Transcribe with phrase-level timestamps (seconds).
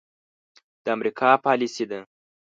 [0.83, 1.99] د امريکا پاليسي ده.